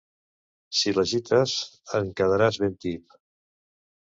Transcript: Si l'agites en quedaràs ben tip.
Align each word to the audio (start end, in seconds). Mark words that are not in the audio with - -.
Si 0.77 0.93
l'agites 0.95 1.53
en 1.99 2.09
quedaràs 2.21 2.61
ben 2.65 2.75
tip. 2.87 3.17